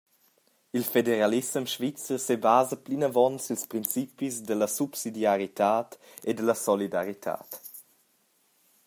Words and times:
Il 0.77 0.85
federalissem 0.93 1.65
svizzer 1.73 2.19
sebasa 2.25 2.75
plinavon 2.85 3.35
sils 3.45 3.63
principis 3.71 4.35
dalla 4.47 4.69
subsidiaritad 4.77 5.89
e 6.29 6.31
dalla 6.33 6.57
solidaritad. 6.65 7.49